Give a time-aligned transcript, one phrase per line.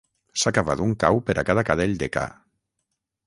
[0.43, 2.27] S'ha cavat un cau per a cada cadell de ca.